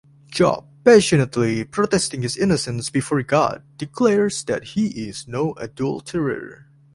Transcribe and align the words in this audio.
Job, 0.31 0.65
passionately 0.83 1.63
protesting 1.63 2.23
his 2.23 2.35
innocence 2.35 2.89
before 2.89 3.21
God, 3.21 3.61
declares 3.77 4.43
that 4.45 4.69
he 4.69 4.87
is 5.07 5.27
no 5.27 5.53
adulterer. 5.57 6.65